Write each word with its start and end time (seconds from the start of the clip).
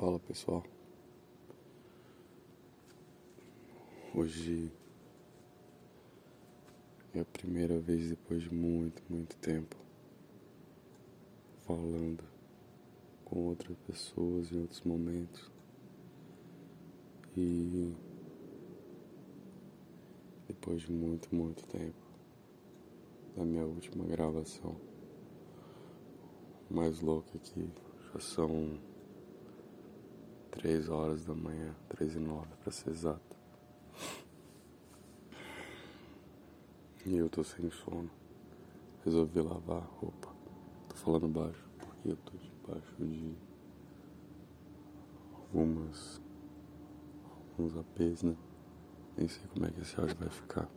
Fala 0.00 0.20
pessoal. 0.20 0.62
Hoje 4.14 4.70
é 7.12 7.18
a 7.18 7.24
primeira 7.24 7.80
vez 7.80 8.08
depois 8.08 8.42
de 8.42 8.54
muito, 8.54 9.02
muito 9.10 9.34
tempo 9.38 9.74
falando 11.66 12.22
com 13.24 13.48
outras 13.48 13.76
pessoas 13.88 14.52
em 14.52 14.60
outros 14.60 14.82
momentos. 14.82 15.50
E 17.36 17.92
depois 20.46 20.82
de 20.82 20.92
muito, 20.92 21.34
muito 21.34 21.66
tempo 21.66 22.06
da 23.36 23.44
minha 23.44 23.66
última 23.66 24.04
gravação. 24.04 24.76
Mais 26.70 27.00
louco 27.00 27.28
é 27.34 27.38
que 27.40 27.68
já 28.12 28.20
são 28.20 28.78
três 30.50 30.88
horas 30.88 31.24
da 31.24 31.34
manhã, 31.34 31.74
três 31.88 32.14
e 32.14 32.18
nove 32.18 32.48
para 32.62 32.72
ser 32.72 32.90
exato. 32.90 33.36
E 37.06 37.16
eu 37.16 37.28
tô 37.28 37.42
sem 37.42 37.70
sono. 37.70 38.10
Resolvi 39.04 39.40
lavar 39.40 39.82
a 39.82 39.86
roupa. 40.00 40.28
Tô 40.88 40.96
falando 40.96 41.28
baixo 41.28 41.64
porque 41.78 42.10
eu 42.10 42.16
tô 42.16 42.32
debaixo 42.36 42.94
de 42.98 43.34
algumas 45.32 46.20
alguns 47.58 47.76
APs, 47.76 48.22
né? 48.22 48.36
Nem 49.16 49.26
sei 49.26 49.42
como 49.52 49.66
é 49.66 49.70
que 49.70 49.80
esse 49.80 49.98
áudio 49.98 50.16
vai 50.16 50.28
ficar. 50.28 50.68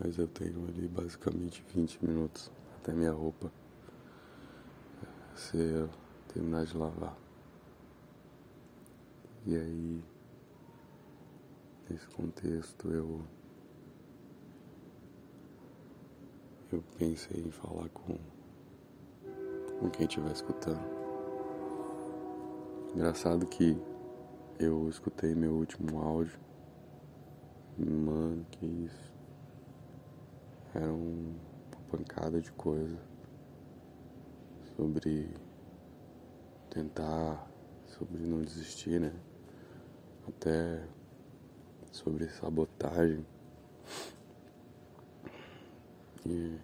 Mas 0.00 0.18
eu 0.18 0.28
tenho 0.28 0.64
ali 0.66 0.88
basicamente 0.88 1.64
20 1.74 2.04
minutos 2.04 2.50
até 2.76 2.92
minha 2.92 3.12
roupa 3.12 3.52
se 5.34 5.56
eu 5.56 5.88
terminar 6.32 6.64
de 6.64 6.76
lavar. 6.76 7.27
E 9.48 9.56
aí, 9.56 10.04
nesse 11.88 12.06
contexto, 12.08 12.90
eu 12.90 13.24
eu 16.70 16.84
pensei 16.98 17.40
em 17.40 17.50
falar 17.50 17.88
com 17.88 18.18
com 19.80 19.88
quem 19.88 20.04
estiver 20.04 20.32
escutando. 20.32 20.84
Engraçado 22.94 23.46
que 23.46 23.74
eu 24.58 24.86
escutei 24.90 25.34
meu 25.34 25.54
último 25.54 25.98
áudio. 25.98 26.38
Mano, 27.78 28.44
que 28.50 28.66
isso. 28.66 29.14
Era 30.74 30.92
um, 30.92 31.34
uma 31.72 31.82
pancada 31.90 32.38
de 32.38 32.52
coisa 32.52 32.98
sobre 34.76 35.26
tentar, 36.68 37.50
sobre 37.86 38.26
não 38.26 38.42
desistir, 38.42 39.00
né? 39.00 39.18
Até 40.28 40.82
sobre 41.92 42.28
sabotagem. 42.28 43.24
E 46.26 46.58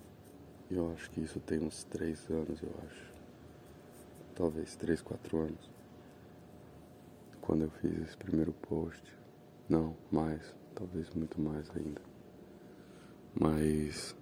eu 0.70 0.93
acho 0.93 1.11
que 1.11 1.20
isso 1.20 1.41
tem 1.41 1.59
uns 1.59 1.85
três 1.85 2.29
anos, 2.31 2.62
eu 2.62 2.70
acho. 2.87 3.12
Talvez 4.35 4.77
três, 4.77 5.01
quatro 5.01 5.39
anos. 5.39 5.70
Quando 7.41 7.65
eu 7.65 7.70
fiz 7.70 7.98
esse 8.03 8.17
primeiro 8.17 8.53
post. 8.53 9.03
Não, 9.69 9.97
mais. 10.11 10.55
Talvez 10.75 11.09
muito 11.11 11.41
mais 11.41 11.70
ainda. 11.77 12.01
Mas 13.35 14.15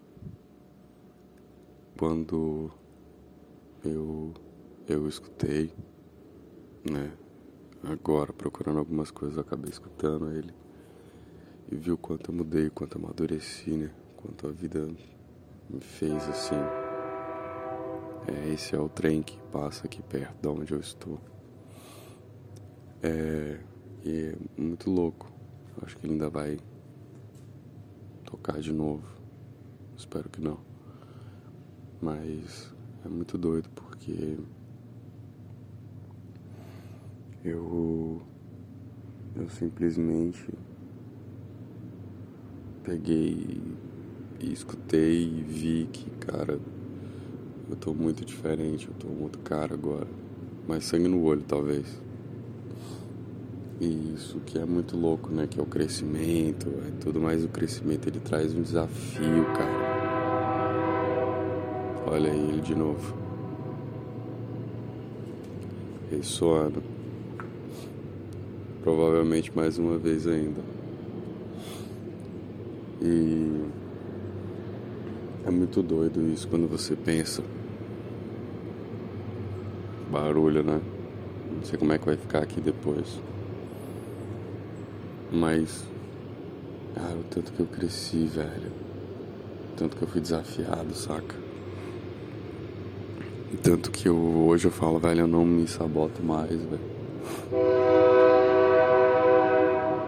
quando 1.98 2.70
eu 3.84 4.32
eu 4.88 5.08
escutei, 5.08 5.72
né? 6.90 7.12
Agora, 7.84 8.32
procurando 8.32 8.78
algumas 8.78 9.10
coisas, 9.10 9.36
eu 9.36 9.42
acabei 9.42 9.70
escutando 9.70 10.30
ele 10.30 10.52
e 11.70 11.76
viu 11.76 11.96
quanto 11.96 12.30
eu 12.30 12.34
mudei, 12.34 12.70
quanto 12.70 12.96
eu 12.98 13.04
amadureci, 13.04 13.70
né? 13.70 13.90
Quanto 14.16 14.46
a 14.46 14.52
vida 14.52 14.86
me 15.68 15.80
fez 15.80 16.28
assim. 16.28 16.54
É, 18.28 18.52
esse 18.52 18.74
é 18.74 18.78
o 18.78 18.88
trem 18.88 19.22
que 19.22 19.38
passa 19.50 19.86
aqui 19.86 20.02
perto 20.02 20.40
de 20.40 20.48
onde 20.48 20.72
eu 20.72 20.80
estou. 20.80 21.18
É, 23.02 23.58
e 24.04 24.32
é 24.32 24.60
muito 24.60 24.90
louco. 24.90 25.32
Acho 25.82 25.96
que 25.96 26.06
ele 26.06 26.12
ainda 26.12 26.28
vai 26.28 26.58
tocar 28.24 28.60
de 28.60 28.72
novo. 28.72 29.06
Espero 29.96 30.28
que 30.28 30.40
não. 30.40 30.60
Mas 32.00 32.72
é 33.04 33.08
muito 33.08 33.36
doido 33.36 33.68
porque 33.70 34.38
eu 37.44 38.22
eu 39.34 39.48
simplesmente 39.48 40.46
peguei 42.82 43.60
e 44.40 44.52
escutei 44.52 45.22
e 45.22 45.42
vi 45.42 45.88
que, 45.90 46.10
cara, 46.10 46.60
eu 47.70 47.76
tô 47.76 47.94
muito 47.94 48.24
diferente, 48.24 48.88
eu 48.88 48.94
tô 48.94 49.08
muito 49.08 49.38
cara 49.38 49.72
agora. 49.72 50.06
Mais 50.68 50.84
sangue 50.84 51.08
no 51.08 51.22
olho, 51.22 51.42
talvez. 51.42 51.86
E 53.80 54.12
isso 54.14 54.38
que 54.40 54.58
é 54.58 54.66
muito 54.66 54.96
louco, 54.96 55.30
né? 55.32 55.46
Que 55.46 55.58
é 55.58 55.62
o 55.62 55.66
crescimento, 55.66 56.68
é 56.86 56.90
tudo 57.00 57.20
mais 57.20 57.44
o 57.44 57.48
crescimento, 57.48 58.08
ele 58.08 58.20
traz 58.20 58.54
um 58.54 58.62
desafio, 58.62 59.44
cara. 59.56 59.92
Olha 62.06 62.30
aí 62.30 62.48
ele 62.50 62.60
de 62.60 62.74
novo. 62.74 63.16
Ressoando. 66.10 66.91
Provavelmente 68.82 69.52
mais 69.54 69.78
uma 69.78 69.96
vez 69.96 70.26
ainda. 70.26 70.60
E 73.00 73.64
é 75.46 75.50
muito 75.50 75.80
doido 75.82 76.20
isso 76.32 76.48
quando 76.48 76.68
você 76.68 76.96
pensa. 76.96 77.44
Barulho, 80.10 80.64
né? 80.64 80.80
Não 81.54 81.64
sei 81.64 81.78
como 81.78 81.92
é 81.92 81.98
que 81.98 82.06
vai 82.06 82.16
ficar 82.16 82.40
aqui 82.40 82.60
depois. 82.60 83.20
Mas, 85.30 85.84
cara, 86.94 87.14
o 87.14 87.24
tanto 87.30 87.52
que 87.52 87.60
eu 87.60 87.66
cresci, 87.66 88.24
velho. 88.24 88.72
O 89.72 89.76
tanto 89.76 89.96
que 89.96 90.02
eu 90.02 90.08
fui 90.08 90.20
desafiado, 90.20 90.92
saca? 90.92 91.36
E 93.52 93.56
tanto 93.58 93.92
que 93.92 94.08
eu, 94.08 94.16
hoje 94.16 94.66
eu 94.66 94.72
falo, 94.72 94.98
velho, 94.98 95.20
eu 95.20 95.28
não 95.28 95.46
me 95.46 95.68
saboto 95.68 96.20
mais, 96.22 96.50
velho 96.50 98.11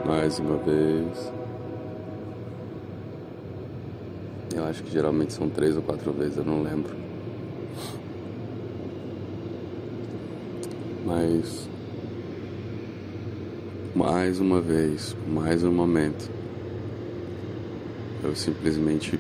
mais 0.05 0.39
uma 0.39 0.57
vez. 0.59 1.33
Eu 4.55 4.65
acho 4.65 4.83
que 4.83 4.93
geralmente 4.93 5.33
são 5.33 5.49
três 5.49 5.77
ou 5.77 5.83
quatro 5.83 6.13
vezes, 6.13 6.37
eu 6.37 6.45
não 6.45 6.63
lembro. 6.63 6.95
Mas 11.07 11.69
mais 13.95 14.41
uma 14.41 14.61
vez, 14.61 15.17
mais 15.27 15.65
um 15.65 15.73
momento, 15.73 16.31
eu 18.23 18.35
simplesmente 18.35 19.19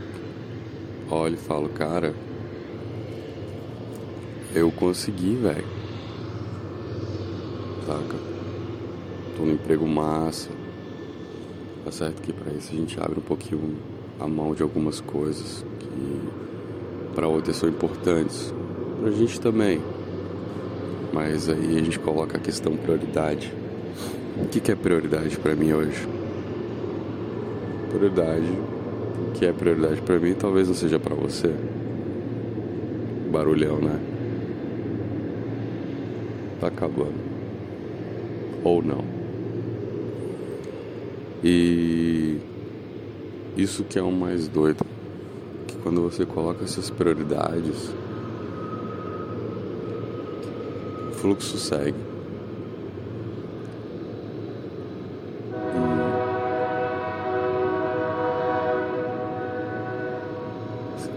olho 1.11 1.35
e 1.35 1.39
falo, 1.39 1.69
cara, 1.69 2.15
eu 4.55 4.71
consegui, 4.73 5.37
velho. 5.37 5.67
Saca? 7.87 8.19
Tô 9.37 9.45
no 9.45 9.53
emprego 9.53 9.87
massa 9.87 10.64
Tá 11.85 11.93
certo 11.93 12.23
que 12.23 12.33
para 12.33 12.51
isso 12.55 12.73
a 12.73 12.77
gente 12.77 12.99
abre 12.99 13.19
um 13.19 13.23
pouquinho 13.23 13.77
a 14.19 14.27
mão 14.27 14.55
de 14.55 14.63
algumas 14.63 15.01
coisas 15.01 15.65
que 15.79 17.15
para 17.15 17.29
outras 17.29 17.57
são 17.57 17.69
importantes. 17.69 18.53
Pra 19.01 19.11
gente 19.11 19.39
também. 19.39 19.83
Mas 21.13 21.49
aí 21.49 21.77
a 21.77 21.83
gente 21.83 21.99
coloca 21.99 22.39
a 22.39 22.41
questão 22.41 22.75
prioridade. 22.75 23.53
O 24.43 24.49
que, 24.49 24.61
que 24.61 24.73
é 24.73 24.75
prioridade 24.75 25.37
para 25.37 25.55
mim 25.55 25.73
hoje? 25.73 26.09
Prioridade. 27.91 28.51
O 29.29 29.33
que 29.33 29.45
é 29.45 29.53
prioridade 29.53 30.01
para 30.01 30.19
mim 30.19 30.35
talvez 30.35 30.69
não 30.69 30.75
seja 30.75 30.99
para 30.99 31.15
você. 31.15 31.55
Barulhão, 33.31 33.77
né? 33.77 34.01
Tá 36.61 36.69
acabando. 36.69 37.13
Ou 38.65 38.83
não. 38.83 39.14
E 41.47 42.39
isso 43.55 43.85
que 43.85 43.99
é 43.99 44.03
o 44.03 44.11
mais 44.11 44.49
doido, 44.49 44.83
que 45.67 45.77
quando 45.77 46.01
você 46.01 46.25
coloca 46.25 46.65
essas 46.65 46.89
prioridades, 46.89 47.91
o 51.11 51.15
fluxo 51.17 51.59
segue. 51.59 52.15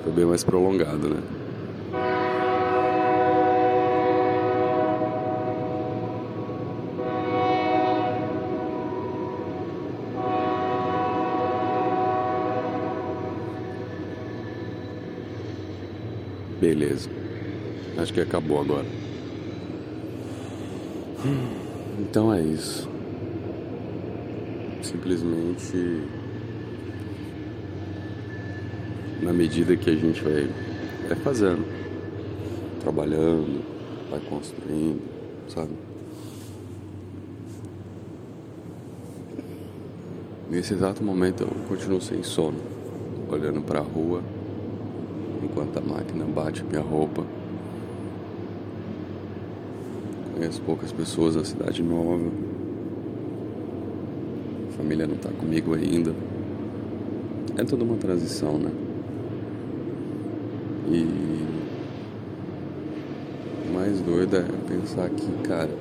foi 0.04 0.12
bem 0.12 0.26
mais 0.26 0.44
prolongado, 0.44 1.08
né? 1.10 1.47
Beleza. 16.60 17.10
Acho 17.98 18.14
que 18.14 18.22
acabou 18.22 18.60
agora. 18.60 18.86
Então 22.00 22.34
é 22.34 22.42
isso. 22.42 22.88
Simplesmente 24.82 26.04
na 29.22 29.34
medida 29.34 29.76
que 29.76 29.90
a 29.90 29.96
gente 29.96 30.22
vai, 30.22 30.48
vai 31.08 31.18
fazendo, 31.18 31.66
trabalhando, 32.82 33.64
vai 34.10 34.20
construindo, 34.22 35.02
sabe? 35.50 35.72
Nesse 40.50 40.74
exato 40.74 41.04
momento 41.04 41.44
eu 41.44 41.50
continuo 41.68 42.00
sem 42.00 42.24
sono, 42.24 42.58
olhando 43.30 43.62
para 43.62 43.80
a 43.80 43.84
rua, 43.84 44.24
enquanto 45.68 45.78
a 45.78 45.82
máquina 45.82 46.26
bate 46.26 46.64
minha 46.64 46.82
roupa. 46.82 47.26
Conheço 50.34 50.62
poucas 50.62 50.92
pessoas 50.92 51.36
na 51.36 51.44
cidade 51.44 51.84
nova. 51.84 52.32
A 54.70 54.72
família 54.78 55.06
não 55.08 55.18
tá 55.18 55.30
comigo 55.30 55.74
ainda. 55.74 56.14
É 57.58 57.64
toda 57.64 57.84
uma 57.84 57.98
transição, 57.98 58.58
né? 58.58 58.72
E 60.90 61.06
o 63.68 63.74
mais 63.74 64.00
doido 64.02 64.38
é 64.38 64.46
pensar 64.68 65.10
que, 65.10 65.28
cara, 65.44 65.72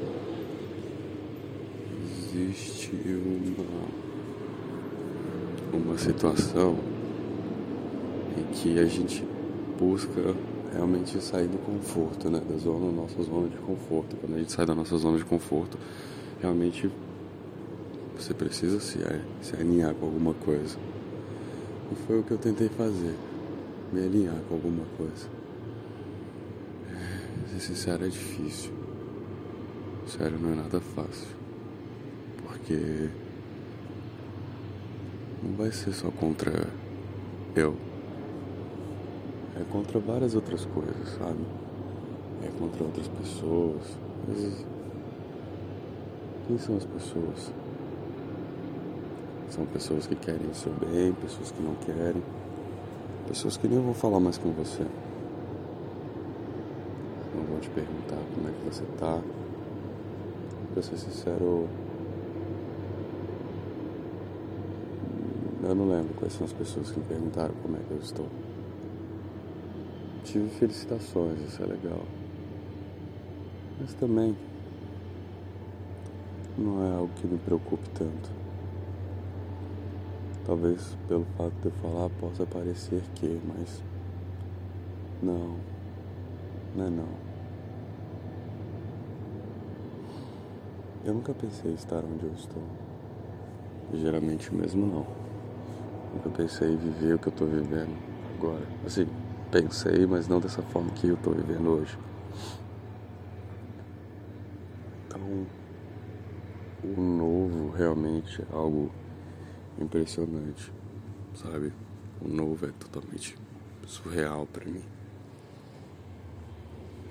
existe 2.35 2.91
uma, 5.73 5.81
uma 5.81 5.99
situação 5.99 6.77
em 8.37 8.43
que 8.53 8.79
a 8.79 8.87
gente 8.87 9.23
busca 9.79 10.35
realmente 10.73 11.21
sair 11.21 11.49
do 11.49 11.59
conforto, 11.59 12.31
né? 12.31 12.41
Da 12.49 12.57
zona, 12.57 12.91
nossa 12.93 13.23
zona 13.23 13.49
de 13.49 13.57
conforto. 13.59 14.17
Quando 14.17 14.35
a 14.35 14.39
gente 14.39 14.53
sai 14.53 14.67
da 14.67 14.75
nossa 14.75 14.97
zona 14.97 15.19
de 15.19 15.25
conforto, 15.25 15.79
realmente 16.41 16.91
você 18.17 18.33
precisa 18.35 18.81
se, 18.81 18.99
se 19.43 19.57
alinhar 19.57 19.95
com 19.95 20.07
alguma 20.07 20.35
coisa. 20.35 20.77
E 21.93 21.95
foi 22.07 22.21
o 22.21 22.23
que 22.23 22.33
eu 22.33 22.39
tentei 22.39 22.69
fazer 22.69 23.15
me 23.93 24.05
alinhar 24.05 24.37
com 24.49 24.55
alguma 24.55 24.85
coisa. 24.97 25.29
É, 26.91 27.55
ser 27.55 27.61
sincero 27.61 28.05
é 28.05 28.09
difícil. 28.09 28.73
Sério, 30.07 30.39
não 30.39 30.53
é 30.53 30.57
nada 30.57 30.81
fácil. 30.81 31.37
Porque 32.43 33.09
não 35.43 35.53
vai 35.57 35.71
ser 35.71 35.93
só 35.93 36.11
contra 36.11 36.69
eu. 37.55 37.77
É 39.59 39.65
contra 39.73 39.99
várias 39.99 40.35
outras 40.35 40.67
coisas, 40.67 41.09
sabe? 41.19 41.41
É 42.43 42.49
contra 42.59 42.85
outras 42.85 43.09
pessoas. 43.09 43.97
Mas 44.29 44.65
quem 46.47 46.59
são 46.59 46.77
as 46.77 46.85
pessoas? 46.85 47.53
São 49.49 49.65
pessoas 49.65 50.07
que 50.07 50.15
querem 50.15 50.47
o 50.51 50.55
seu 50.55 50.73
bem, 50.75 51.13
pessoas 51.15 51.51
que 51.51 51.63
não 51.63 51.75
querem. 51.77 52.23
Pessoas 53.29 53.57
que 53.57 53.67
nem 53.67 53.81
vão 53.81 53.95
falar 53.95 54.21
mais 54.21 54.37
com 54.37 54.51
você. 54.51 54.85
Não 57.35 57.45
vão 57.45 57.59
te 57.59 57.71
perguntar 57.71 58.19
como 58.35 58.49
é 58.49 58.53
que 58.53 58.75
você 58.75 58.85
tá. 58.99 59.23
Pra 60.75 60.83
ser 60.83 60.99
sincero, 60.99 61.67
eu 65.65 65.75
não 65.75 65.89
lembro 65.89 66.13
quais 66.19 66.35
são 66.35 66.45
as 66.45 66.53
pessoas 66.53 66.91
que 66.91 66.99
me 66.99 67.07
perguntaram 67.07 67.55
como 67.63 67.77
é 67.77 67.81
que 67.81 67.91
eu 67.93 67.99
estou. 67.99 68.27
Tive 70.37 70.51
felicitações, 70.51 71.41
isso 71.41 71.63
é 71.63 71.67
legal. 71.67 72.03
Mas 73.81 73.95
também 73.95 74.37
não 76.59 76.85
é 76.85 76.95
algo 76.95 77.11
que 77.15 77.27
me 77.27 77.39
preocupe 77.39 77.89
tanto. 77.95 78.31
Talvez 80.45 80.95
pelo 81.09 81.25
fato 81.39 81.55
de 81.63 81.69
eu 81.69 81.73
falar 81.81 82.11
possa 82.21 82.45
parecer 82.45 83.01
que, 83.15 83.41
mas 83.47 83.83
não, 85.23 85.57
não 86.77 86.87
é 86.87 86.91
não. 86.91 87.09
Eu 91.03 91.15
nunca 91.15 91.33
pensei 91.33 91.73
estar 91.73 92.05
onde 92.05 92.27
eu 92.27 92.33
estou. 92.35 92.63
Geralmente 93.95 94.55
mesmo 94.55 94.85
não. 94.85 95.07
Nunca 96.13 96.29
pensei 96.29 96.75
em 96.75 96.77
viver 96.77 97.15
o 97.15 97.19
que 97.19 97.29
eu 97.29 97.33
estou 97.33 97.49
vivendo 97.49 97.97
agora. 98.37 98.67
Assim, 98.85 99.07
pensei, 99.63 100.07
mas 100.07 100.29
não 100.29 100.39
dessa 100.39 100.61
forma 100.61 100.91
que 100.91 101.09
eu 101.09 101.15
estou 101.15 101.33
vivendo 101.33 101.69
hoje. 101.69 101.99
Então, 105.07 105.47
o 106.85 107.01
novo 107.01 107.71
realmente 107.71 108.43
é 108.43 108.47
algo 108.53 108.93
impressionante, 109.79 110.71
sabe? 111.35 111.73
O 112.21 112.29
novo 112.29 112.67
é 112.67 112.71
totalmente 112.73 113.37
surreal 113.87 114.47
para 114.47 114.67
mim. 114.67 114.83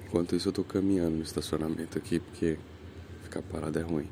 Enquanto 0.06 0.36
isso 0.36 0.50
eu 0.50 0.53
tô 0.53 0.63
caminhando 0.63 1.18
no 1.18 1.24
estacionamento 1.24 1.97
aqui 1.97 2.19
porque 2.19 2.59
ficar 3.24 3.42
parado 3.42 3.80
é 3.80 3.81
ruim. 3.81 4.09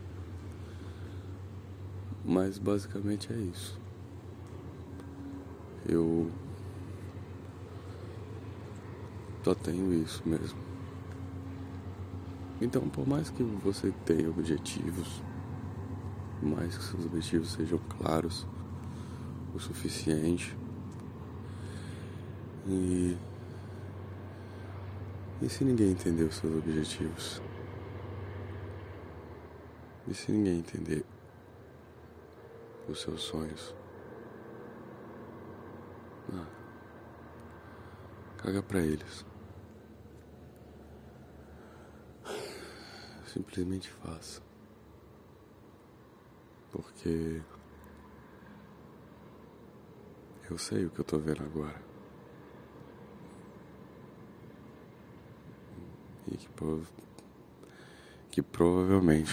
Mas 2.26 2.58
basicamente 2.58 3.32
é 3.32 3.36
isso. 3.36 3.80
Eu 5.88 6.32
só 9.44 9.54
tenho 9.54 9.94
isso 9.94 10.22
mesmo. 10.26 10.60
Então, 12.62 12.88
por 12.88 13.08
mais 13.08 13.30
que 13.30 13.44
você 13.44 13.92
tenha 14.06 14.30
objetivos, 14.30 15.22
mais 16.42 16.78
que 16.78 16.84
seus 16.84 17.06
objetivos 17.06 17.52
sejam 17.52 17.80
claros 17.98 18.48
o 19.54 19.60
suficiente. 19.60 20.56
E, 22.66 23.18
e 25.42 25.50
se 25.50 25.66
ninguém 25.66 25.92
entender 25.92 26.24
os 26.24 26.36
seus 26.36 26.56
objetivos? 26.56 27.42
E 30.08 30.14
se 30.14 30.32
ninguém 30.32 30.60
entender 30.60 31.06
os 32.88 33.02
seus 33.02 33.22
sonhos? 33.24 33.76
Ah, 36.34 36.48
caga 38.38 38.64
pra 38.64 38.80
eles. 38.80 39.33
Simplesmente 43.34 43.90
faça. 43.90 44.44
Porque 46.72 47.42
eu 50.52 50.56
sei 50.60 50.86
o 50.86 50.92
que 50.92 51.00
eu 51.00 51.04
tô 51.04 51.18
vendo 51.18 51.42
agora. 51.42 51.82
E 56.32 56.38
que, 56.38 56.48
que 58.30 58.42
provavelmente 58.44 59.32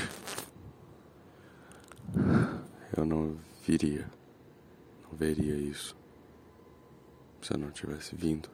eu 2.97 3.05
não 3.05 3.39
viria, 3.67 4.11
não 5.03 5.13
veria 5.13 5.57
isso 5.57 5.95
se 7.43 7.53
eu 7.53 7.59
não 7.59 7.71
tivesse 7.71 8.17
vindo, 8.17 8.49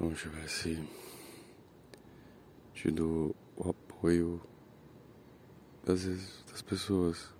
não 0.00 0.14
tivesse 0.14 0.82
tido 2.72 3.36
o 3.56 3.70
apoio 3.70 4.40
das, 5.84 6.04
das 6.50 6.62
pessoas 6.62 7.32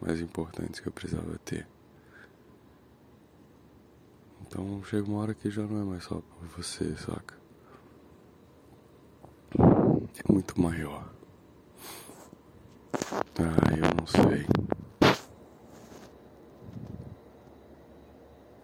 mais 0.00 0.20
importantes 0.20 0.80
que 0.80 0.88
eu 0.88 0.92
precisava 0.92 1.38
ter. 1.44 1.66
Então 4.46 4.82
chega 4.84 5.08
uma 5.08 5.20
hora 5.20 5.34
que 5.34 5.50
já 5.50 5.62
não 5.62 5.80
é 5.80 5.84
mais 5.84 6.04
só 6.04 6.20
por 6.20 6.46
você, 6.56 6.96
saca? 6.96 7.38
É 9.58 10.32
muito 10.32 10.60
maior. 10.60 11.12
Ah, 13.38 13.76
eu 13.76 13.94
não 13.96 14.06
sei. 14.06 14.46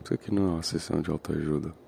Isso 0.03 0.15
aqui 0.15 0.33
não 0.33 0.43
é 0.43 0.51
uma 0.55 0.63
sessão 0.63 1.01
de 1.01 1.11
autoajuda. 1.11 1.86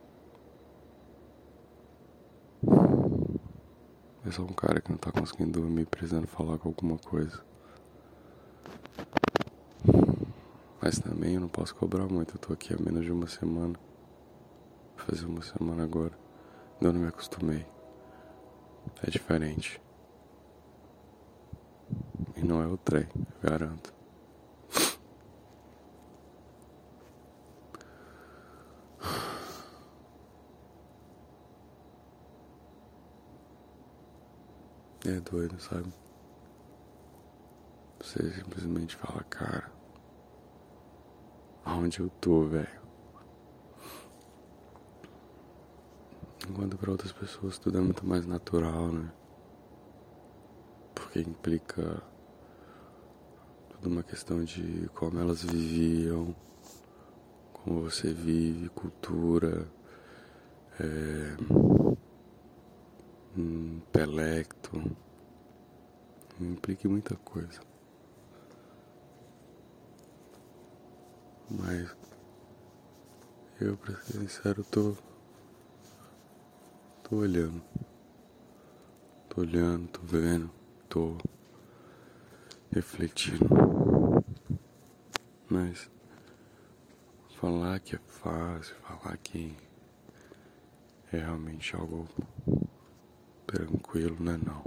É 4.28 4.30
só 4.30 4.42
um 4.42 4.48
cara 4.48 4.78
que 4.78 4.90
não 4.90 4.98
tá 4.98 5.10
conseguindo 5.10 5.58
dormir, 5.58 5.86
precisando 5.86 6.26
falar 6.26 6.58
com 6.58 6.68
alguma 6.68 6.98
coisa. 6.98 7.42
Mas 10.82 10.98
também 10.98 11.36
eu 11.36 11.40
não 11.40 11.48
posso 11.48 11.74
cobrar 11.74 12.06
muito, 12.06 12.34
eu 12.34 12.38
tô 12.38 12.52
aqui 12.52 12.74
há 12.74 12.76
menos 12.76 13.06
de 13.06 13.10
uma 13.10 13.26
semana. 13.26 13.80
Vou 14.98 15.06
fazer 15.06 15.24
uma 15.24 15.40
semana 15.40 15.82
agora. 15.82 16.12
Eu 16.78 16.92
não 16.92 17.00
me 17.00 17.08
acostumei. 17.08 17.64
É 19.02 19.10
diferente. 19.10 19.80
E 22.36 22.42
não 22.42 22.62
é 22.62 22.66
o 22.66 22.76
trem, 22.76 23.08
garanto. 23.42 23.97
É 35.08 35.20
doido, 35.20 35.58
sabe? 35.58 35.90
Você 37.98 38.30
simplesmente 38.30 38.94
fala, 38.94 39.24
cara, 39.24 39.72
aonde 41.64 42.00
eu 42.00 42.10
tô, 42.20 42.44
velho? 42.44 42.78
Enquanto 46.46 46.76
para 46.76 46.90
outras 46.90 47.10
pessoas 47.10 47.58
tudo 47.58 47.78
é 47.78 47.80
muito 47.80 48.06
mais 48.06 48.26
natural, 48.26 48.92
né? 48.92 49.10
Porque 50.94 51.20
implica 51.20 52.02
tudo 53.70 53.88
uma 53.88 54.02
questão 54.02 54.44
de 54.44 54.90
como 54.94 55.18
elas 55.18 55.42
viviam, 55.42 56.36
como 57.54 57.80
você 57.80 58.12
vive, 58.12 58.68
cultura, 58.68 59.66
é, 60.78 61.97
intelecto, 63.40 64.96
implica 66.40 66.88
muita 66.88 67.16
coisa. 67.16 67.60
Mas 71.50 71.96
eu, 73.60 73.76
pra 73.76 73.94
ser 73.96 74.18
sincero, 74.18 74.62
tô 74.64 74.94
Tô 77.08 77.16
olhando. 77.16 77.62
Tô 79.30 79.40
olhando, 79.40 79.88
tô 79.88 80.00
vendo, 80.02 80.50
tô 80.90 81.16
refletindo. 82.70 83.48
Mas 85.48 85.90
falar 87.40 87.80
que 87.80 87.96
é 87.96 87.98
fácil, 87.98 88.74
falar 88.82 89.16
que 89.16 89.56
é 91.10 91.16
realmente 91.16 91.74
algo 91.74 92.06
tranquilo, 93.48 94.16
não 94.20 94.32
é 94.32 94.36
não. 94.36 94.64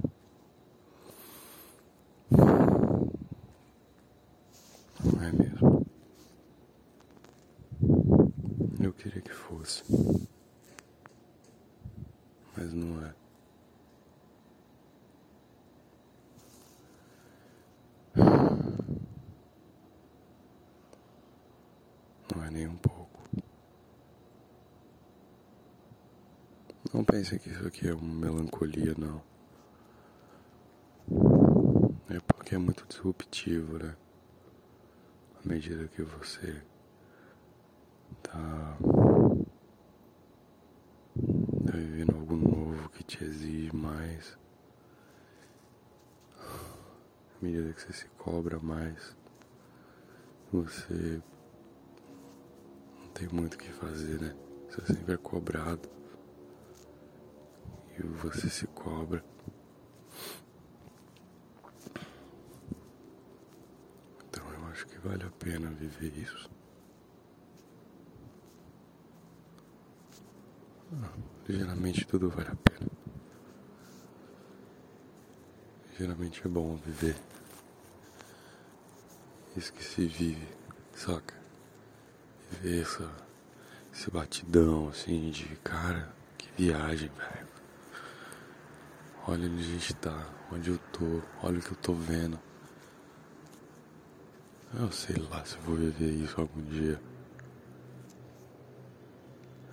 Não 5.04 5.24
é 5.24 5.32
mesmo. 5.32 5.86
Eu 8.80 8.92
queria 8.94 9.22
que 9.22 9.32
fosse 9.32 9.84
mas 12.62 12.74
não 12.74 13.04
é. 13.04 13.14
Não 22.36 22.44
é 22.46 22.50
nem 22.52 22.68
um 22.68 22.76
pouco. 22.78 23.20
Não 27.22 27.28
pense 27.28 27.38
que 27.38 27.50
isso 27.52 27.68
aqui 27.68 27.88
é 27.88 27.94
uma 27.94 28.16
melancolia, 28.16 28.96
não. 28.98 29.22
É 32.10 32.20
porque 32.22 32.56
é 32.56 32.58
muito 32.58 32.84
disruptivo, 32.88 33.78
né? 33.78 33.96
À 35.36 35.48
medida 35.48 35.88
que 35.90 36.02
você 36.02 36.64
tá 38.24 38.76
tá 41.64 41.78
vivendo 41.78 42.16
algo 42.16 42.36
novo 42.36 42.90
que 42.90 43.04
te 43.04 43.24
exige 43.24 43.76
mais. 43.76 44.36
À 46.40 47.40
medida 47.40 47.72
que 47.72 47.82
você 47.82 47.94
se 47.94 48.06
cobra 48.18 48.58
mais, 48.60 49.16
você 50.52 51.22
não 53.00 53.10
tem 53.10 53.28
muito 53.32 53.54
o 53.54 53.58
que 53.60 53.72
fazer, 53.74 54.20
né? 54.20 54.36
Você 54.72 54.96
sempre 54.96 55.14
é 55.14 55.18
cobrado. 55.18 56.01
E 57.98 58.04
você 58.04 58.50
se 58.50 58.68
cobra. 58.68 59.24
Então 64.30 64.44
eu 64.54 64.66
acho 64.68 64.86
que 64.88 64.98
vale 65.00 65.24
a 65.24 65.32
pena 65.32 65.70
viver 65.70 66.18
isso. 66.18 66.50
Geralmente 71.48 72.06
tudo 72.06 72.30
vale 72.30 72.50
a 72.50 72.56
pena. 72.56 72.90
Geralmente 75.98 76.42
é 76.46 76.50
bom 76.50 76.76
viver. 76.78 77.16
Isso 79.56 79.74
que 79.74 79.84
se 79.84 80.06
vive, 80.06 80.48
saca? 80.96 81.36
Viver 82.50 82.82
essa, 82.82 83.12
esse 83.94 84.10
batidão 84.10 84.88
assim 84.90 85.30
de 85.30 85.46
cara, 85.58 86.14
que 86.38 86.50
viagem, 86.58 87.10
velho. 87.10 87.61
Olha 89.28 89.48
onde 89.48 89.62
a 89.62 89.68
gente 89.68 89.94
tá, 89.96 90.28
onde 90.52 90.70
eu 90.72 90.78
tô, 90.92 91.22
olha 91.44 91.60
o 91.60 91.62
que 91.62 91.72
eu 91.72 91.78
tô 91.78 91.94
vendo. 91.94 92.40
Eu 94.74 94.92
sei 94.92 95.16
lá 95.30 95.44
se 95.46 95.56
eu 95.56 95.62
vou 95.62 95.76
viver 95.76 96.12
isso 96.12 96.42
algum 96.42 96.62
dia. 96.64 97.00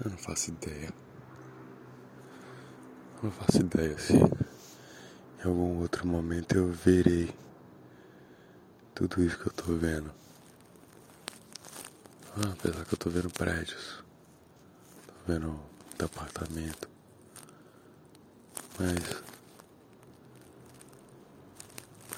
Eu 0.05 0.11
não 0.11 0.19
faço 0.19 0.50
ideia. 0.50 0.93
Não 3.23 3.31
faço 3.31 3.59
ideia 3.59 3.99
se 3.99 4.14
em 4.14 5.49
algum 5.49 5.81
outro 5.81 6.07
momento 6.07 6.55
eu 6.55 6.71
verei 6.71 7.35
tudo 8.95 9.23
isso 9.23 9.38
que 9.38 9.49
eu 9.49 9.52
tô 9.52 9.73
vendo. 9.75 10.12
Ah, 12.37 12.52
apesar 12.52 12.85
que 12.85 12.95
eu 12.95 12.99
tô 12.99 13.11
vendo 13.11 13.31
prédios, 13.31 14.05
tô 15.07 15.33
vendo 15.33 15.59
apartamento, 15.99 16.88
mas 18.78 19.23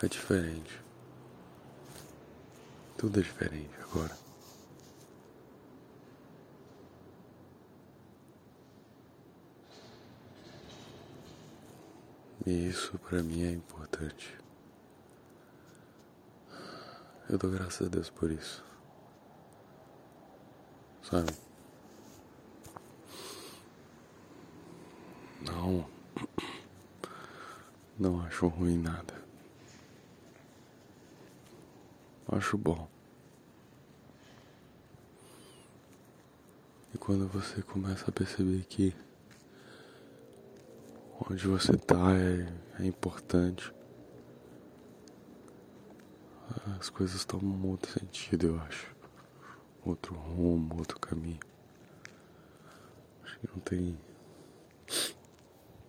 é 0.03 0.09
diferente. 0.09 0.81
Tudo 2.97 3.21
é 3.21 3.23
diferente 3.23 3.75
agora. 3.83 4.17
E 12.47 12.69
isso 12.69 12.99
para 12.99 13.23
mim 13.23 13.43
é 13.43 13.53
importante. 13.53 14.37
Eu 17.29 17.39
dou 17.39 17.51
graças 17.51 17.87
a 17.87 17.91
Deus 17.91 18.11
por 18.11 18.31
isso. 18.31 18.65
Sabe? 21.03 21.33
Não. 25.43 25.89
Não 27.99 28.21
acho 28.23 28.49
ruim 28.49 28.79
nada. 28.79 29.20
Acho 32.33 32.57
bom. 32.57 32.89
E 36.95 36.99
quando 36.99 37.27
você 37.27 37.61
começa 37.61 38.09
a 38.09 38.13
perceber 38.13 38.65
que 38.67 38.95
onde 41.29 41.45
você 41.47 41.73
está 41.73 42.15
é, 42.15 42.47
é 42.79 42.87
importante. 42.87 43.73
As 46.79 46.89
coisas 46.89 47.25
tomam 47.25 47.69
outro 47.69 47.91
sentido, 47.99 48.47
eu 48.47 48.61
acho. 48.61 48.95
Outro 49.85 50.15
rumo, 50.15 50.79
outro 50.79 51.01
caminho. 51.01 51.41
Acho 53.25 53.41
que 53.41 53.49
não 53.49 53.59
tem 53.59 53.99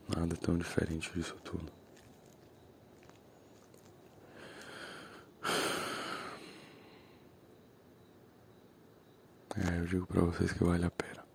nada 0.07 0.35
tão 0.37 0.57
diferente 0.57 1.11
disso 1.13 1.35
tudo. 1.43 1.80
É, 9.57 9.79
eu 9.79 9.85
digo 9.85 10.07
pra 10.07 10.21
vocês 10.21 10.53
que 10.53 10.63
vale 10.63 10.85
a 10.85 10.91
pena. 10.91 11.25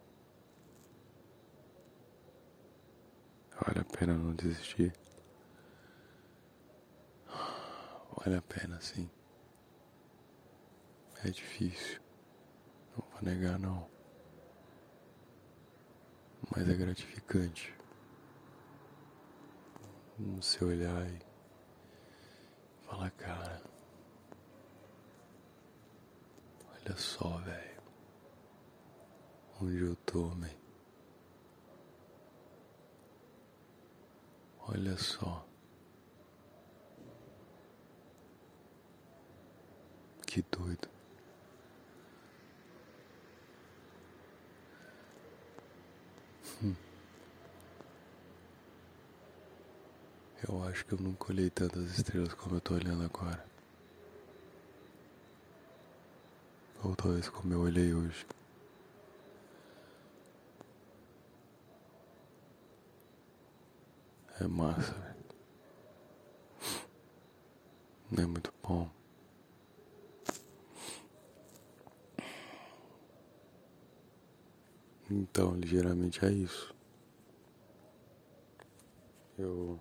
Vale 3.60 3.80
a 3.80 3.84
pena 3.84 4.14
não 4.14 4.34
desistir. 4.34 4.92
Vale 8.16 8.36
a 8.36 8.42
pena 8.42 8.80
sim. 8.80 9.10
É 11.24 11.28
difícil. 11.30 12.00
Não 12.96 13.06
vou 13.10 13.22
negar 13.22 13.58
não. 13.58 13.86
Mas 16.50 16.68
é 16.68 16.74
gratificante. 16.74 17.74
Você 20.18 20.64
olhar 20.64 21.06
e 21.10 21.18
falar, 22.86 23.10
cara. 23.10 23.60
Olha 26.72 26.96
só, 26.96 27.36
velho. 27.38 27.75
Onde 29.60 29.80
eu 29.80 29.96
man. 30.34 30.50
Olha 34.68 34.96
só. 34.98 35.46
Que 40.26 40.42
doido. 40.50 40.88
Hum. 46.62 46.74
Eu 50.46 50.62
acho 50.64 50.84
que 50.84 50.92
eu 50.92 50.98
nunca 50.98 51.32
olhei 51.32 51.48
tantas 51.48 51.98
estrelas 51.98 52.34
como 52.34 52.56
eu 52.56 52.60
tô 52.60 52.74
olhando 52.74 53.04
agora. 53.04 53.42
Ou 56.84 56.94
talvez 56.94 57.28
como 57.30 57.54
eu 57.54 57.60
olhei 57.60 57.94
hoje. 57.94 58.26
É 64.38 64.46
massa. 64.46 64.94
Não 68.10 68.22
é 68.22 68.26
muito 68.26 68.52
bom. 68.62 68.90
Então, 75.10 75.54
ligeiramente 75.54 76.24
é 76.24 76.30
isso. 76.30 76.74
Eu 79.38 79.78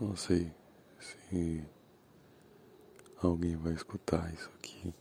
não 0.00 0.14
sei 0.16 0.52
se 1.00 1.64
alguém 3.22 3.56
vai 3.56 3.72
escutar 3.72 4.32
isso 4.32 4.50
aqui. 4.56 4.94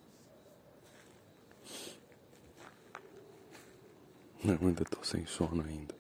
Ainda 4.49 4.85
tô 4.85 5.03
sem 5.03 5.25
sono 5.25 5.61
ainda. 5.61 5.93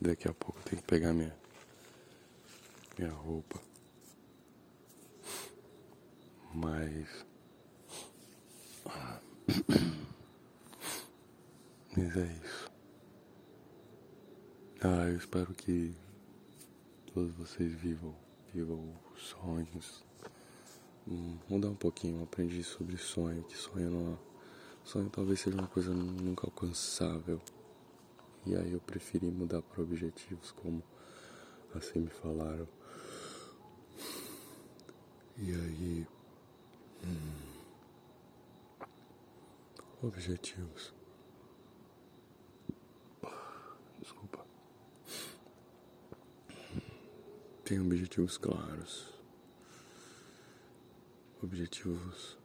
Daqui 0.00 0.28
a 0.28 0.32
pouco 0.32 0.60
eu 0.60 0.62
tenho 0.62 0.80
que 0.80 0.86
pegar 0.86 1.12
minha 1.12 1.36
minha 2.96 3.10
roupa. 3.12 3.60
Mas 6.54 7.26
Mas 11.96 12.16
é 12.16 12.38
isso. 12.44 12.70
Ah, 14.80 15.08
eu 15.08 15.16
espero 15.16 15.52
que 15.54 15.92
todos 17.12 17.32
vocês 17.34 17.72
vivam, 17.72 18.14
vivam 18.54 18.94
os 19.12 19.22
sonhos. 19.22 20.04
Hum, 21.08 21.36
mudar 21.48 21.70
um 21.70 21.74
pouquinho, 21.74 22.22
aprendi 22.22 22.62
sobre 22.62 22.96
sonho, 22.96 23.42
que 23.42 23.56
sonho 23.56 23.90
não. 23.90 24.27
Sonho 24.88 25.10
talvez 25.10 25.40
seja 25.40 25.54
uma 25.54 25.68
coisa 25.68 25.92
nunca 25.92 26.46
alcançável. 26.46 27.38
E 28.46 28.56
aí 28.56 28.72
eu 28.72 28.80
preferi 28.80 29.26
mudar 29.26 29.60
para 29.60 29.82
objetivos, 29.82 30.50
como 30.50 30.82
assim 31.74 31.98
me 31.98 32.08
falaram. 32.08 32.66
E 35.36 35.52
aí. 35.52 36.06
Hum, 37.04 38.86
objetivos. 40.02 40.94
Desculpa. 44.00 44.46
Tem 47.62 47.78
objetivos 47.78 48.38
claros. 48.38 49.12
Objetivos 51.42 52.38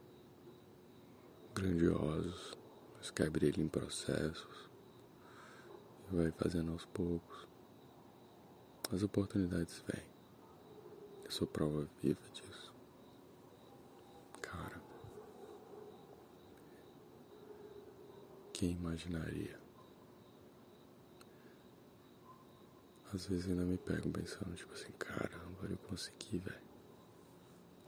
grandiosos, 1.53 2.57
mas 2.97 3.11
quebre 3.11 3.47
ele 3.47 3.61
em 3.61 3.67
processos 3.67 4.69
e 6.11 6.15
vai 6.15 6.31
fazendo 6.31 6.71
aos 6.71 6.85
poucos. 6.85 7.47
As 8.91 9.01
oportunidades 9.03 9.83
vêm. 9.87 10.03
Eu 11.23 11.31
sou 11.31 11.47
prova 11.47 11.87
viva 12.01 12.21
disso. 12.33 12.73
Cara, 14.41 14.81
quem 18.51 18.71
imaginaria? 18.71 19.59
Às 23.13 23.27
vezes 23.27 23.47
ainda 23.49 23.63
me 23.63 23.77
pego 23.77 24.09
pensando, 24.09 24.55
tipo 24.55 24.73
assim, 24.73 24.91
caramba, 24.93 25.67
eu 25.69 25.77
consegui, 25.77 26.39
velho. 26.39 26.63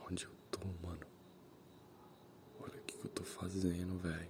Onde 0.10 0.26
eu 0.26 0.32
tô, 0.52 0.60
mano? 0.88 1.15
Que, 3.06 3.12
que 3.12 3.22
eu 3.22 3.24
tô 3.24 3.24
fazendo, 3.24 3.98
velho. 4.00 4.30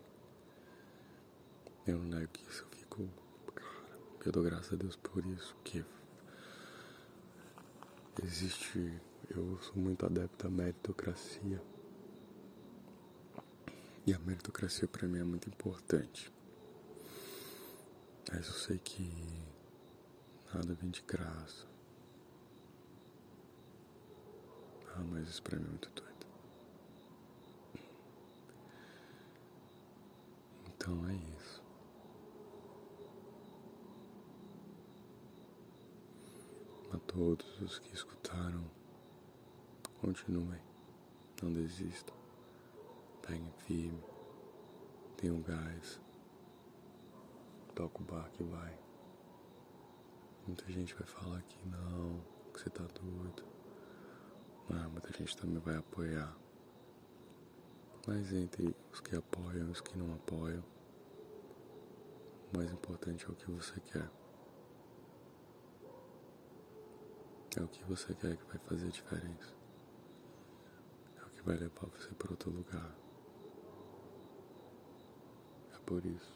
Eu 1.87 1.97
não 1.99 2.19
nego 2.19 2.31
isso, 2.49 2.63
eu 2.63 2.77
fico. 2.77 3.09
Cara, 3.53 3.99
eu 4.25 4.31
dou 4.31 4.43
graças 4.43 4.73
a 4.73 4.75
Deus 4.75 4.95
por 4.95 5.25
isso, 5.25 5.55
porque 5.55 5.83
existe. 8.23 9.01
Eu 9.29 9.59
sou 9.61 9.75
muito 9.75 10.05
adepto 10.05 10.47
à 10.47 10.49
meritocracia. 10.49 11.61
E 14.05 14.13
a 14.13 14.19
meritocracia 14.19 14.87
para 14.87 15.07
mim 15.07 15.19
é 15.19 15.23
muito 15.23 15.49
importante. 15.49 16.31
Mas 18.31 18.47
eu 18.47 18.53
sei 18.53 18.77
que 18.77 19.09
Nada 20.55 20.73
vem 20.73 20.89
de 20.89 21.01
graça. 21.01 21.67
Ah, 24.95 25.03
mas 25.11 25.27
isso 25.27 25.43
pra 25.43 25.59
mim 25.59 25.65
é 25.65 25.69
muito 25.69 25.89
doido. 25.89 26.14
Então 30.85 31.03
é 31.09 31.15
isso. 31.15 31.63
A 36.93 36.97
todos 37.07 37.59
os 37.59 37.79
que 37.79 37.91
escutaram, 37.91 38.63
continuem. 39.99 40.61
Não 41.41 41.51
desistam. 41.51 42.15
Peguem 43.23 43.51
firme. 43.65 44.03
Tenham 45.17 45.41
gás. 45.41 45.99
Toca 47.73 48.03
o 48.03 48.05
barco 48.05 48.35
e 48.41 48.43
vai. 48.43 48.79
Muita 50.45 50.71
gente 50.71 50.93
vai 50.93 51.07
falar 51.07 51.41
que 51.41 51.67
não, 51.67 52.21
que 52.53 52.61
você 52.61 52.69
tá 52.69 52.83
doido. 52.83 53.43
Mas 54.69 54.85
muita 54.91 55.11
gente 55.13 55.35
também 55.35 55.57
vai 55.57 55.77
apoiar. 55.77 56.37
Mas 58.05 58.31
entre 58.31 58.75
os 58.93 58.99
que 59.01 59.15
apoiam 59.15 59.67
e 59.67 59.71
os 59.71 59.81
que 59.81 59.97
não 59.97 60.13
apoiam, 60.13 60.63
mais 62.55 62.71
importante 62.71 63.25
é 63.25 63.29
o 63.29 63.35
que 63.35 63.51
você 63.51 63.79
quer. 63.81 64.09
É 67.57 67.61
o 67.61 67.67
que 67.67 67.83
você 67.83 68.13
quer 68.13 68.37
que 68.37 68.45
vai 68.45 68.57
fazer 68.59 68.87
a 68.87 68.91
diferença. 68.91 69.53
É 71.17 71.25
o 71.25 71.29
que 71.29 71.41
vai 71.41 71.57
levar 71.57 71.87
você 71.87 72.13
para 72.15 72.31
outro 72.31 72.51
lugar. 72.51 72.95
É 75.73 75.79
por 75.85 76.05
isso. 76.05 76.33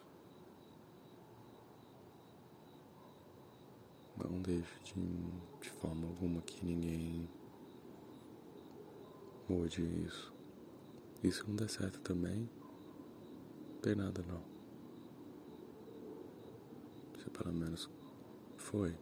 Não 4.18 4.42
deixe 4.42 4.84
de, 4.84 4.94
de 5.62 5.70
forma 5.72 6.08
alguma 6.08 6.42
que 6.42 6.66
ninguém 6.66 7.30
mude 9.48 9.82
isso. 10.06 10.34
E 11.24 11.32
se 11.32 11.48
não 11.48 11.56
der 11.56 11.70
certo 11.70 12.00
também, 12.02 12.50
tem 13.82 13.96
nada 13.96 14.22
não. 14.28 14.49
Se 17.30 17.38
pelo 17.38 17.54
menos 17.54 17.90
foi. 18.58 18.98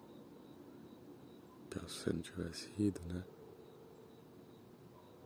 Se 1.71 1.79
você 1.79 2.13
não 2.13 2.21
tivesse 2.21 2.73
ido, 2.77 3.01
né? 3.01 3.23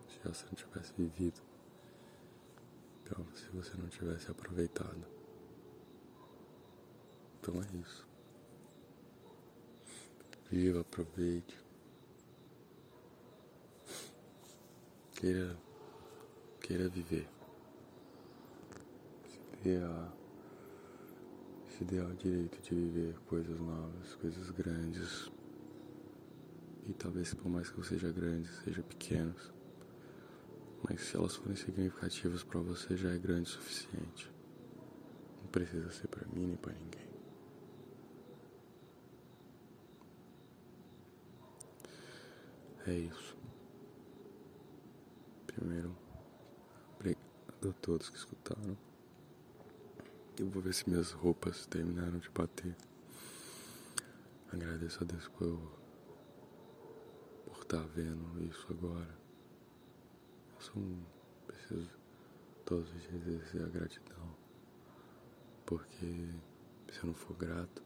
Se 0.09 0.27
você 0.27 0.45
não 0.45 0.53
tivesse 0.53 0.93
vivido. 0.97 1.41
Então, 3.03 3.25
se 3.35 3.47
você 3.49 3.75
não 3.77 3.87
tivesse 3.87 4.29
aproveitado. 4.29 5.05
Então 7.39 7.55
é 7.61 7.77
isso. 7.77 8.07
Viva, 10.49 10.81
aproveite. 10.81 11.57
Queira, 15.13 15.57
queira 16.59 16.89
viver. 16.89 17.27
Se 19.27 19.39
dê, 19.63 19.77
a, 19.77 20.11
se 21.81 21.85
dê 21.85 21.99
ao 21.99 22.13
direito 22.13 22.61
de 22.61 22.75
viver 22.75 23.15
coisas 23.25 23.59
novas, 23.59 24.13
coisas 24.13 24.51
grandes. 24.51 25.31
E 26.87 26.93
talvez 26.93 27.33
por 27.33 27.49
mais 27.49 27.71
que 27.71 27.79
eu 27.79 27.83
seja 27.83 28.11
grande, 28.11 28.47
seja 28.63 28.83
pequenos. 28.83 29.51
Mas 30.87 31.01
se 31.01 31.17
elas 31.17 31.35
forem 31.35 31.55
significativas 31.55 32.43
para 32.43 32.59
você, 32.59 32.95
já 32.95 33.09
é 33.09 33.17
grande 33.17 33.49
o 33.49 33.53
suficiente. 33.53 34.31
Não 35.41 35.47
precisa 35.49 35.89
ser 35.89 36.07
para 36.07 36.23
mim 36.27 36.45
nem 36.45 36.55
para 36.55 36.73
ninguém. 36.73 37.09
É 42.85 42.93
isso. 42.93 43.35
Primeiro, 45.47 45.97
obrigado 46.95 47.69
a 47.69 47.73
todos 47.81 48.07
que 48.07 48.17
escutaram. 48.17 48.90
Eu 50.39 50.49
vou 50.49 50.61
ver 50.61 50.73
se 50.73 50.89
minhas 50.89 51.11
roupas 51.11 51.65
terminaram 51.65 52.17
de 52.17 52.29
bater. 52.29 52.75
Agradeço 54.51 55.03
a 55.03 55.05
Deus 55.05 55.27
por, 55.27 55.59
por 57.45 57.61
estar 57.61 57.85
vendo 57.87 58.43
isso 58.45 58.65
agora. 58.69 59.19
Eu 60.55 60.61
sou 60.61 60.81
um, 60.81 61.03
preciso 61.45 61.89
todos 62.65 62.89
os 62.93 63.01
dias 63.01 63.27
exercer 63.27 63.63
a 63.63 63.67
gratidão. 63.67 64.35
Porque 65.65 66.29
Se 66.91 66.99
eu 66.99 67.07
não 67.07 67.13
for 67.13 67.35
grato, 67.35 67.83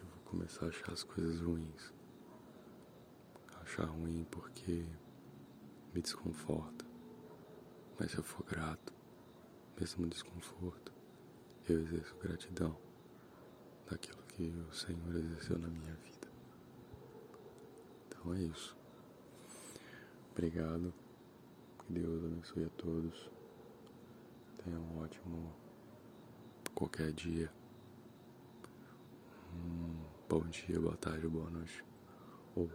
eu 0.00 0.06
vou 0.06 0.18
começar 0.24 0.66
a 0.66 0.68
achar 0.68 0.92
as 0.92 1.04
coisas 1.04 1.40
ruins. 1.40 1.92
Achar 3.62 3.84
ruim 3.84 4.26
porque 4.30 4.84
me 5.94 6.00
desconforta. 6.00 6.84
Mas 7.98 8.10
se 8.10 8.18
eu 8.18 8.24
for 8.24 8.44
grato, 8.44 8.92
mesmo 9.78 10.06
desconforto, 10.08 10.92
eu 11.70 11.80
exerço 11.80 12.16
gratidão 12.16 12.76
daquilo 13.88 14.22
que 14.28 14.52
o 14.68 14.72
Senhor 14.72 15.14
exerceu 15.16 15.58
na 15.58 15.68
minha 15.68 15.94
vida. 15.94 16.28
Então 18.06 18.34
é 18.34 18.40
isso. 18.42 18.76
Obrigado. 20.32 20.92
Que 21.86 21.92
Deus 21.92 22.24
abençoe 22.24 22.64
a 22.64 22.68
todos. 22.70 23.30
Tenha 24.64 24.78
um 24.78 25.02
ótimo 25.02 25.52
qualquer 26.74 27.12
dia. 27.12 27.50
Um 29.54 29.96
bom 30.28 30.42
dia, 30.48 30.80
boa 30.80 30.96
tarde, 30.96 31.26
boa 31.26 31.50
noite. 31.50 31.84
Ou 32.54 32.68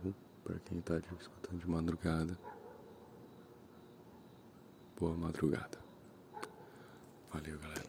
para 0.43 0.59
quem 0.59 0.79
está 0.79 0.97
escutando 0.97 1.59
de 1.59 1.69
madrugada. 1.69 2.37
Boa 4.97 5.15
madrugada. 5.15 5.79
Valeu, 7.31 7.59
galera. 7.59 7.84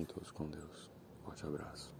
Fiquem 0.00 0.14
todos 0.14 0.30
com 0.30 0.48
Deus. 0.48 0.90
Forte 1.22 1.44
abraço. 1.44 1.99